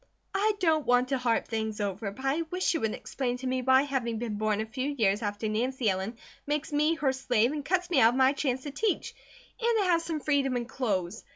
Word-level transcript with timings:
I 0.33 0.53
don't 0.59 0.87
want 0.87 1.09
to 1.09 1.19
harp 1.19 1.47
things 1.47 1.79
over; 1.79 2.09
but 2.09 2.25
I 2.25 2.41
wish 2.49 2.73
you 2.73 2.81
would 2.81 2.95
explain 2.95 3.37
to 3.37 3.45
me 3.45 3.61
why 3.61 3.83
having 3.83 4.17
been 4.17 4.33
born 4.39 4.59
a 4.59 4.65
few 4.65 4.89
years 4.89 5.21
after 5.21 5.47
Nancy 5.47 5.91
Ellen 5.91 6.17
makes 6.47 6.73
me 6.73 6.95
her 6.95 7.13
slave, 7.13 7.51
and 7.51 7.63
cuts 7.63 7.87
me 7.91 7.99
out 7.99 8.15
of 8.15 8.15
my 8.15 8.33
chance 8.33 8.63
to 8.63 8.71
teach, 8.71 9.13
and 9.61 9.77
to 9.77 9.83
have 9.85 10.01
some 10.01 10.19
freedom 10.19 10.55
and 10.55 10.67
clothes. 10.67 11.23